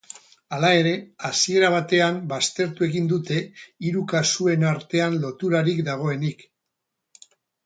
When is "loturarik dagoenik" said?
5.27-6.43